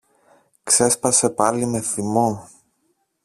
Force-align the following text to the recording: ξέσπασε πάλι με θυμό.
ξέσπασε 0.63 1.29
πάλι 1.29 1.65
με 1.65 1.81
θυμό. 1.81 2.49